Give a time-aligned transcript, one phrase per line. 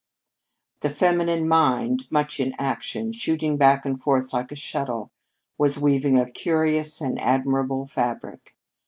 [0.79, 5.11] The Feminine mind, much in action, shooting back and forth like a shuttle,
[5.59, 8.55] was weaving a curious and admirable fabric.